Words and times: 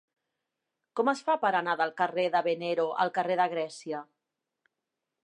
Com 0.99 1.11
es 1.11 1.19
fa 1.27 1.35
per 1.43 1.51
anar 1.59 1.75
del 1.81 1.93
carrer 2.01 2.25
de 2.37 2.41
Venero 2.49 2.87
al 3.05 3.13
carrer 3.19 3.39
de 3.43 3.47
Grècia? 3.53 4.01